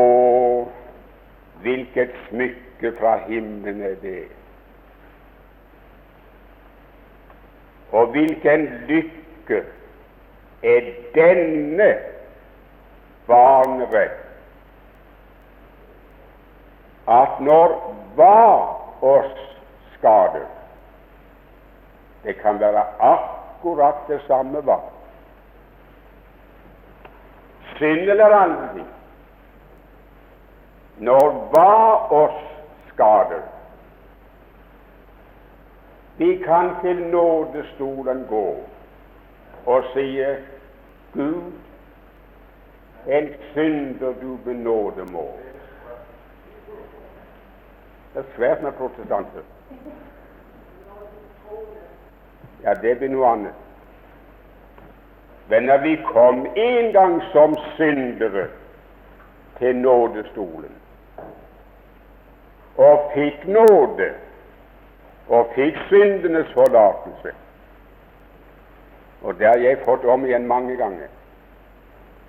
[1.63, 4.27] hvilket smykke fra himmelen er det?
[7.93, 9.63] Og hvilken lykke
[10.63, 11.93] er denne
[13.29, 14.28] barnerett
[17.09, 17.75] at når
[18.17, 18.45] hva
[19.01, 19.35] oss
[19.97, 20.47] skader
[22.23, 24.77] Det kan være akkurat det samme hva.
[27.79, 28.83] Synd eller aldri.
[30.99, 31.75] Når hva
[32.19, 32.43] oss
[32.91, 33.47] skader
[36.19, 38.49] Vi kan til nådestolen gå
[39.67, 40.25] og si
[41.13, 41.53] Gud,
[43.07, 45.29] en synder du benåde må.
[48.19, 49.43] Det er svært med protestanter.
[52.65, 53.59] Ja, det blir noe annet.
[55.49, 58.49] Men når vi kom en gang som syndere
[59.61, 60.75] til nådestolen
[62.77, 64.11] og fikk nåde
[65.29, 67.37] og fikk syndenes forlatelse
[69.23, 71.07] Og det har jeg fått om igjen mange ganger.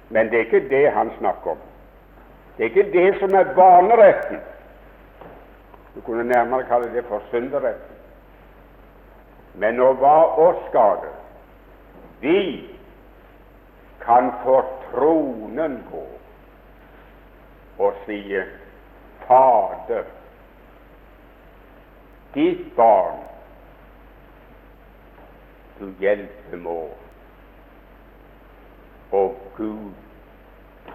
[0.09, 1.67] Men det er ikke det han snakker om.
[2.57, 4.37] Det er ikke det som er barneretten.
[5.95, 7.95] Du kunne nærmere kalle det for synderetten.
[9.53, 11.09] Men nå var oss skade.
[12.21, 12.69] Vi
[14.05, 16.05] kan for tronen gå
[17.79, 18.35] og si
[19.27, 20.03] Fader,
[22.33, 23.21] ditt barn,
[25.79, 26.89] du hjelpe må.
[29.11, 29.93] Og Gud,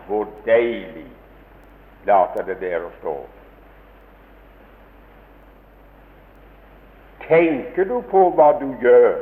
[0.06, 1.06] hvor deilig
[2.06, 3.14] later det der å stå.
[7.28, 9.14] Tenker du på hva du gjør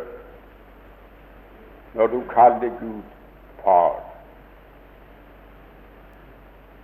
[1.95, 3.03] når du kaller Gud
[3.65, 4.01] far?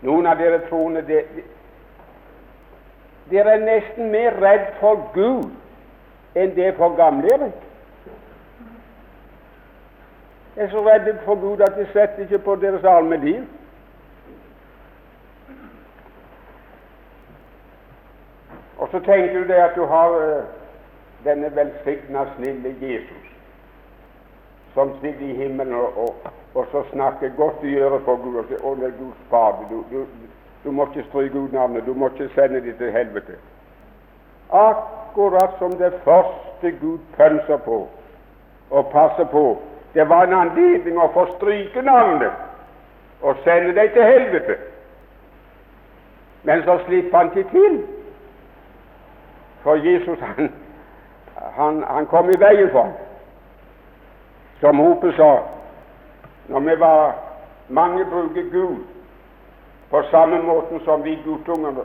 [0.06, 1.24] Noen av dere troende dere
[3.56, 5.50] er nesten mer redd for Gud
[6.38, 7.52] enn det for gamle
[10.58, 13.42] Jeg er så redd for Gud at de setter ikke på deres arme liv.
[18.78, 20.57] Og så tenker du det at du har uh,
[21.24, 23.28] denne velsigna, snille Jesus
[24.78, 26.16] som sitter i himmelen og, og,
[26.54, 29.84] og så snakker godt i øret på Gud og sier 'Å, er Guds Fader, du,
[29.90, 30.04] du,
[30.64, 33.38] du må ikke stryke ut navnet, du må ikke sende dem til helvete'.
[34.52, 37.88] Akkurat som det første Gud pønser på
[38.70, 39.58] og passer på.
[39.94, 42.32] Det var en anledning å få stryke navnet
[43.22, 44.56] og sende dem til helvete.
[46.42, 47.82] Men så slipper han ikke til.
[49.62, 50.52] For Jesus han,
[51.57, 52.93] han, han kom i veien for.
[54.61, 55.43] Som Hope sa,
[56.49, 57.14] når vi var
[57.68, 58.76] mange bruker Gud
[59.91, 61.84] på samme måten som vi guttunger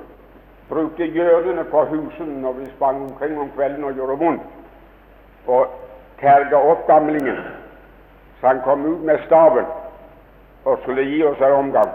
[0.69, 4.41] brukte hjørnene på husene når vi sprang omkring om kvelden og gjorde vondt,
[5.47, 5.67] og
[6.19, 7.39] terga opp gamlingen
[8.39, 9.65] så han kom ut med staven
[10.65, 11.91] og skulle gi oss en omgang.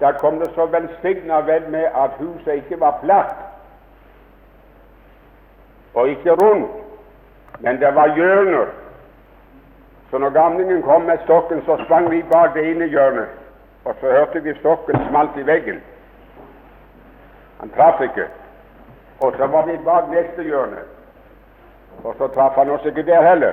[0.00, 3.47] Der kom det så velsigna vel med at huset ikke var flatt
[5.94, 6.70] og ikke rundt,
[7.60, 8.66] men det var hjørner.
[10.10, 13.28] Så når gamlingen kom med stokken, så sprang vi bak det ene hjørnet,
[13.84, 15.80] og så hørte vi stokken smalt i veggen.
[17.60, 18.26] Han traff ikke.
[19.20, 20.76] Og så var vi bak neste hjørne,
[22.04, 23.52] og så traff han oss ikke der heller.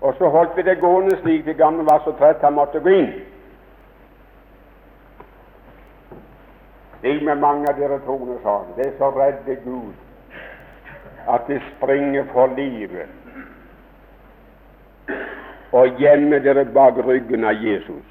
[0.00, 2.88] Og så holdt vi det gående slik de gamle var så trett han måtte gå
[2.88, 3.12] inn.
[7.00, 8.74] Slik med mange av dere troende sånn.
[8.76, 10.05] Det er så redde Gud
[11.28, 13.08] at de springer for livet
[15.72, 18.04] og gjemmer dere bak ryggen av Jesus.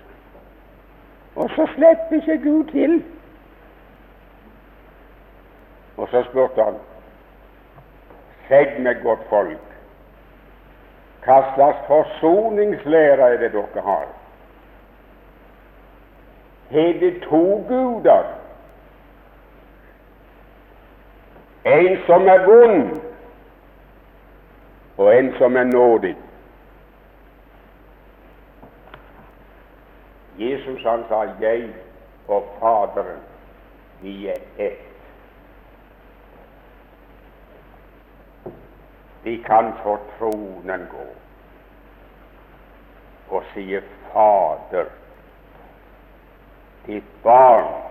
[1.36, 3.04] Og så slipper ikke Gud til.
[5.98, 6.78] Og så spurte han
[8.46, 9.72] Segg meg, godt folk,
[11.26, 14.06] hva slags forsoningslære er det dere har?
[16.70, 18.28] Har det to guder?
[21.66, 23.02] En som er vond,
[24.98, 26.16] og en som er nådig.
[30.40, 31.74] Jesus han sa 'Jeg
[32.28, 33.20] og Faderen,
[34.02, 34.92] vi er ett'.
[39.24, 41.08] Vi kan for tronen gå
[43.30, 44.86] og si 'Fader,
[46.86, 47.82] ditt barn,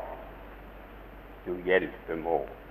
[1.46, 2.63] du hjelpe må'.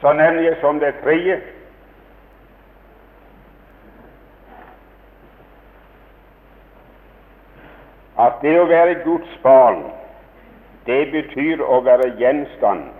[0.00, 1.40] Så nevner jeg som det tredje
[8.20, 9.84] at det å være Guds barn,
[10.86, 12.90] det betyr å være gjenstand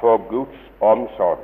[0.00, 1.42] for Guds omsorg.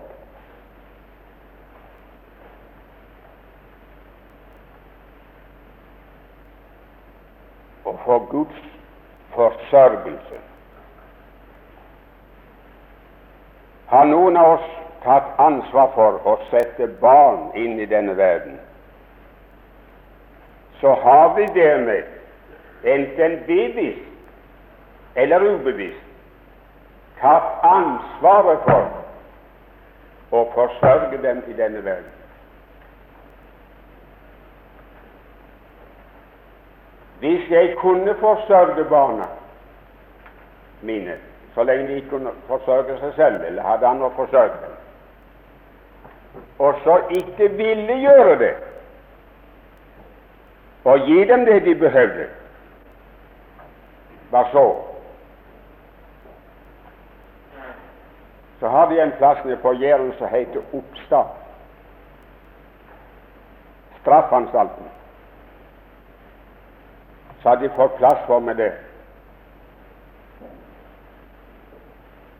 [7.84, 8.64] Og for Guds
[9.34, 10.42] forsørgelse.
[13.92, 14.68] Har noen av oss
[15.04, 18.54] tatt ansvar for å sette barn inn i denne verden,
[20.80, 22.06] så har vi dermed,
[22.88, 24.08] enten bevisst
[25.14, 26.06] eller ubevisst,
[27.20, 32.08] tatt ansvaret for å forsørge dem i denne verden.
[37.20, 39.28] Hvis jeg kunne forsørge barna
[40.80, 41.18] mine
[41.54, 44.72] så lenge de ikke kunne forsørge seg selv eller hadde andre å forsørge
[46.58, 48.54] og så ikke ville gjøre det
[50.84, 52.24] og gi dem det de behøvde,
[54.30, 54.64] hva så?
[58.60, 61.30] Så har vi en plass nede på Jæren som heter Oppstad.
[64.00, 64.86] Straffanstalten.
[67.42, 68.78] Så har de fått plass for meg der.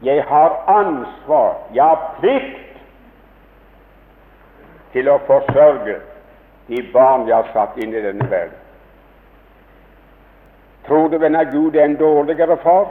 [0.03, 2.81] Jeg har ansvar, ja, plikt
[4.93, 6.01] til å forsørge
[6.69, 8.59] de barn jeg har satt inn i denne verden.
[10.87, 12.91] Tror du venner Gud er en dårligere far?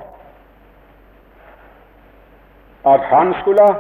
[2.88, 3.76] At han skulle ha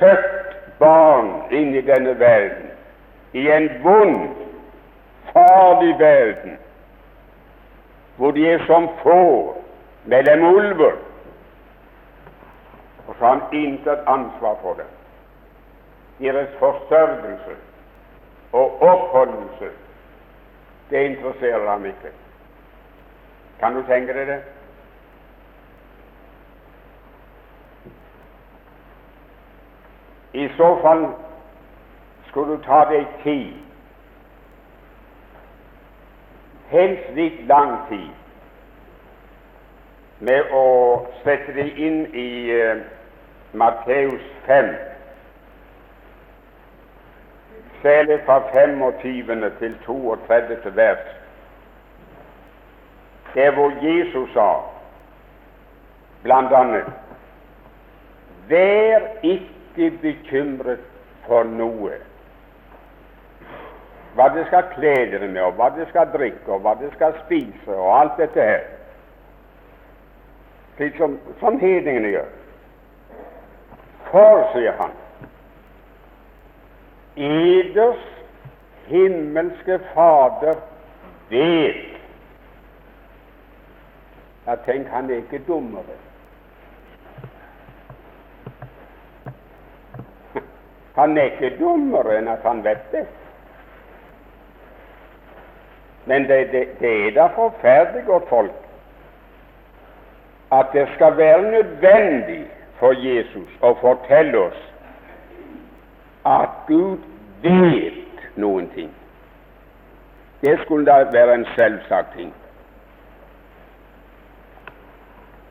[0.00, 2.72] født barn inn i denne verden,
[3.32, 4.32] i en vond,
[5.32, 6.56] farlig verden,
[8.16, 9.58] hvor de er som får
[10.04, 10.96] mellom ulver,
[13.12, 14.84] og så har han intet ansvar for det.
[16.18, 17.56] deres forsørgelse
[18.52, 19.68] og oppholdelse,
[20.90, 22.12] det interesserer ham ikke.
[23.60, 24.42] Kan du tenke deg det?
[30.32, 31.06] I så fall
[32.28, 33.52] skulle du ta deg tid,
[36.68, 38.08] helst litt lang tid,
[40.18, 40.66] med å
[41.24, 42.80] sette deg inn i uh,
[43.52, 44.64] Matteus 5
[47.82, 49.50] særlig fra 25.
[49.58, 50.76] til 32.
[50.76, 50.98] vers,
[53.34, 54.52] det hvor Jesus sa
[56.22, 56.80] bl.a.:
[58.48, 60.80] Vær ikke bekymret
[61.26, 61.92] for noe.
[64.14, 67.14] Hva det skal kle dere med, og hva det skal drikke, og hva det skal
[67.24, 68.60] spise, og alt dette her.
[70.76, 72.41] Slik som, som hedningene gjør.
[74.12, 74.90] For, sier han,
[77.16, 78.02] eders
[78.90, 80.60] himmelske Fader
[81.30, 81.88] vet
[84.42, 85.94] Ja, tenk, han er ikke dummere.
[90.98, 93.04] Han er ikke dummere enn at han vet det.
[96.10, 98.58] Men det, det, det er da forferdelig godt folk
[100.52, 102.42] at det skal være nødvendig
[102.82, 104.62] for Jesus og fortelle oss
[106.26, 106.98] at Gud
[107.42, 108.88] vet noen ting.
[110.42, 112.32] Det skulle da være en selvsagt ting.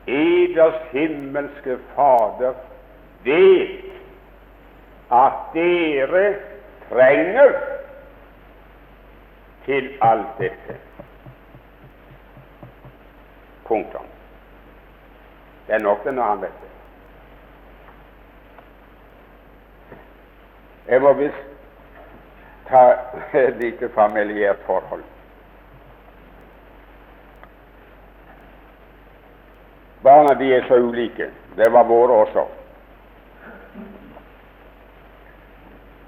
[0.06, 2.52] Eders himmelske Fader
[3.24, 3.88] vet
[5.12, 6.34] at dere
[6.90, 7.54] trenger
[9.64, 10.76] til alt dette.
[13.64, 14.04] Punktum.
[15.66, 16.72] Det er nok det når han vet det.
[20.88, 21.44] Jeg må visst
[22.68, 22.82] ta
[23.34, 25.04] et lite familiært forhold.
[30.02, 31.30] Barna de er så ulike.
[31.56, 32.46] Det var våre også.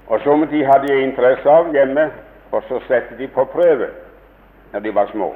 [0.07, 2.09] Og somme de hadde jeg interesse av hjemme,
[2.51, 3.87] og så sette de på prøve
[4.73, 5.33] når de var små.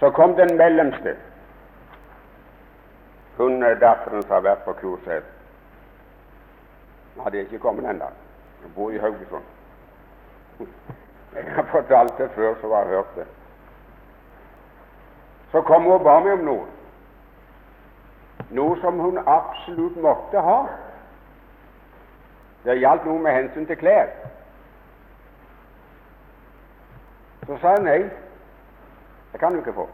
[0.00, 1.16] Så kom den mellomste.
[3.36, 5.06] Hun datteren som har vært på kurs
[7.24, 8.10] her jeg ikke kommet ennå.
[8.62, 9.44] Jeg bor i Haugesund.
[11.34, 13.26] Jeg har fortalt det før, så har jeg hørt det.
[15.52, 16.66] Så kom hun og ba meg om noe.
[18.50, 20.58] Noe som hun absolutt måtte ha.
[22.64, 24.10] Det gjaldt noe med hensyn til klær.
[27.46, 28.00] Så sa jeg nei.
[29.32, 29.88] Det kan du ikke få.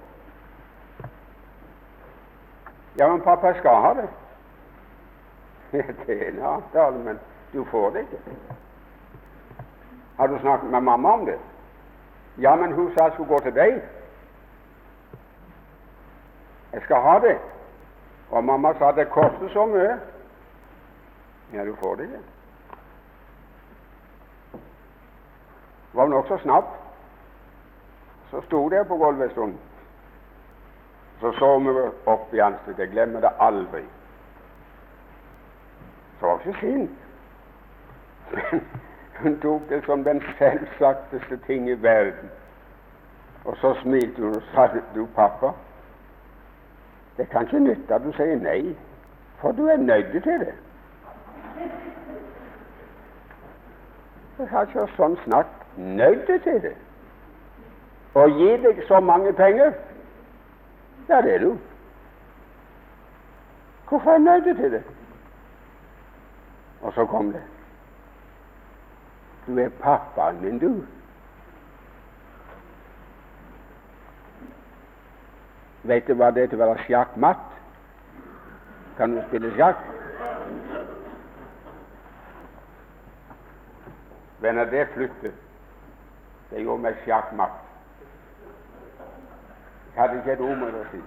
[2.98, 4.08] Ja, men pappa skal ha det.
[6.06, 7.18] det er en avtale, men
[7.52, 8.18] du får det ikke.
[10.16, 11.38] Har du snakket med mamma om det?
[12.38, 13.82] Ja, men hun sa jeg skulle gå til deg.
[16.72, 17.38] Jeg skal ha det.
[18.30, 19.98] Og mamma sa det koster så mye.
[21.52, 22.22] Ja, du får det ikke.
[25.92, 26.80] Var nokså snapt.
[28.30, 29.54] Så sto jeg på gulvet en stund.
[31.20, 32.78] Så så vi opp i ansiktet.
[32.78, 33.84] Jeg glemmer det aldri.
[36.24, 36.90] Så ikke sint.
[38.52, 38.60] Men
[39.18, 42.30] hun tok det som den selvsagteste ting i verden.
[43.44, 45.50] Og så smilte hun og sa du, pappa,
[47.16, 48.76] det kan ikke nytte at du sier nei,
[49.40, 50.54] for du er nødt til det.
[54.38, 56.74] Jeg har ikke sånn snakk nødt til det.
[58.16, 59.76] Å gi deg så mange penger,
[61.08, 61.56] ja, det er du.
[63.88, 64.84] Hvorfor er jeg nødt til det?
[66.84, 67.42] Og så kom det.
[69.46, 70.84] Du er pappaen min, du.
[75.82, 77.50] Vet du hva det er til å være sjakkmatt?
[78.96, 79.80] Kan du spille sjakk?
[84.44, 85.42] Venner, det flyttet.
[86.50, 87.60] Det gjorde meg sjakkmatt.
[89.94, 91.02] Jeg hadde ikke et ord med å si.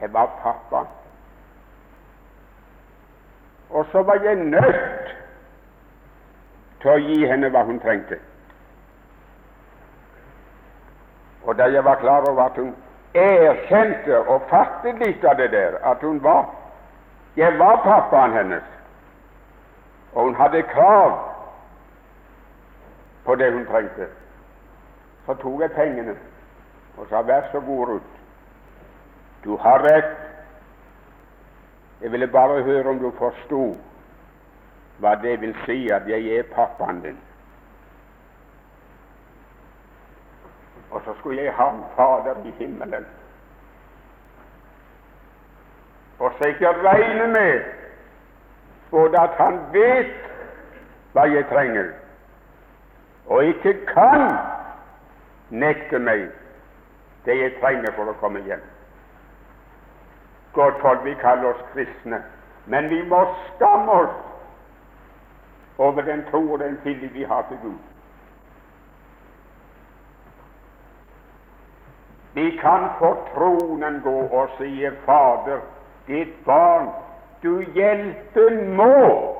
[0.00, 0.86] Jeg var pappa.
[3.70, 5.16] Og så var jeg nødt
[6.80, 8.18] til å gi henne hva hun trengte.
[11.46, 12.74] Og da jeg var klar over at hun
[13.14, 16.46] erkjente og fattet litt av det der, at hun var
[17.36, 18.62] Jeg var pappaen hennes,
[20.14, 21.18] og hun hadde krav
[23.24, 24.06] på det hun trengte,
[25.26, 26.14] så tok jeg pengene
[26.96, 28.14] og sa vær så god, Ruth,
[29.44, 30.25] du har rett.
[32.00, 33.76] Jeg ville bare høre om du forsto
[35.00, 37.18] hva det vil si at jeg er pappaen din.
[40.90, 43.06] Og så skulle jeg ha en Fader i himmelen.
[46.18, 47.64] Og så ikke regne med
[48.90, 50.14] både at han vet
[51.12, 51.90] hva jeg trenger,
[53.26, 54.30] og ikke kan
[55.50, 56.28] nekte meg
[57.24, 58.62] det jeg trenger for å komme hjem.
[60.56, 62.22] Folk, vi kaller oss kristne,
[62.66, 63.18] men vi må
[63.54, 64.16] skamme oss
[65.78, 67.78] over den tro og den tillit vi har til Gud.
[72.34, 75.60] Vi kan for tronen gå og si, Fader,
[76.06, 76.88] ditt barn,
[77.42, 79.36] du hjelpe må.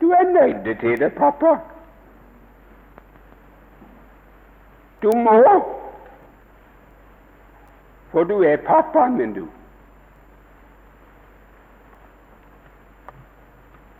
[0.00, 1.56] Du er nødt til det, pappa.
[5.02, 5.42] Du må,
[8.10, 9.48] for du er pappaen min, du.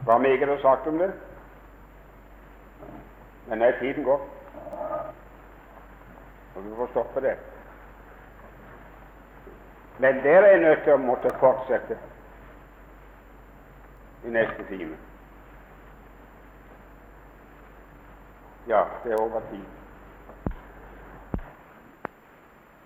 [0.05, 1.13] Hva meget har sagt om det?
[3.49, 4.21] Men er tiden gått?
[6.57, 7.37] Og du får stoppe det.
[9.99, 11.99] Men dere er nødt til å måtte fortsette
[14.25, 14.97] i neste time.
[18.69, 19.78] Ja, det er over tid.